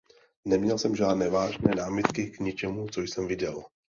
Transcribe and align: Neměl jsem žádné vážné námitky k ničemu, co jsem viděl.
Neměl 0.45 0.77
jsem 0.77 0.95
žádné 0.95 1.29
vážné 1.29 1.75
námitky 1.75 2.29
k 2.29 2.39
ničemu, 2.39 2.87
co 2.87 3.01
jsem 3.01 3.27
viděl. 3.27 3.63